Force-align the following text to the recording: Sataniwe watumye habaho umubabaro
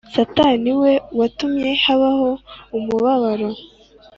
Sataniwe 0.13 0.91
watumye 1.19 1.71
habaho 1.83 2.29
umubabaro 2.77 3.49